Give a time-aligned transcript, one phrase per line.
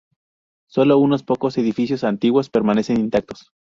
[0.67, 3.51] Sólo unos pocos edificios antiguos permanecen intactos.